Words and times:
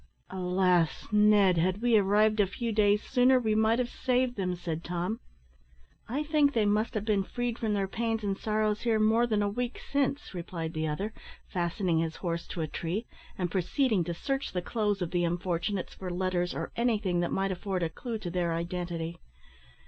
"Alas! 0.31 1.05
Ned, 1.11 1.59
had 1.59 1.79
we 1.79 1.95
arrived 1.95 2.39
a 2.39 2.47
few 2.47 2.71
days 2.71 3.03
sooner 3.03 3.39
we 3.39 3.53
might 3.53 3.77
have 3.77 3.91
saved 3.91 4.35
them," 4.35 4.55
said 4.55 4.83
Tom. 4.83 5.19
"I 6.09 6.23
think 6.23 6.53
they 6.53 6.65
must 6.65 6.95
have 6.95 7.05
been 7.05 7.21
freed 7.23 7.59
from 7.59 7.75
their 7.75 7.87
pains 7.87 8.23
and 8.23 8.35
sorrows 8.35 8.81
here 8.81 8.99
more 8.99 9.27
than 9.27 9.43
a 9.43 9.47
week 9.47 9.79
since," 9.91 10.33
replied 10.33 10.73
the 10.73 10.87
other, 10.87 11.13
fastening 11.47 11.99
his 11.99 12.15
horse 12.15 12.47
to 12.47 12.61
a 12.61 12.67
tree, 12.67 13.05
and 13.37 13.51
proceeding 13.51 14.03
to 14.05 14.15
search 14.15 14.53
the 14.53 14.61
clothes 14.63 15.03
of 15.03 15.11
the 15.11 15.23
unfortunates 15.23 15.93
for 15.93 16.09
letters 16.09 16.55
or 16.55 16.71
anything 16.75 17.19
that 17.19 17.31
might 17.31 17.51
afford 17.51 17.83
a 17.83 17.89
clue 17.91 18.17
to 18.17 18.31
their 18.31 18.53
identity. 18.55 19.19